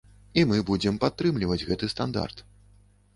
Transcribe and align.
І 0.41 0.45
мы 0.51 0.61
будзем 0.69 0.95
падтрымліваць 1.03 1.61
гэты 1.67 1.91
стандарт. 1.93 2.43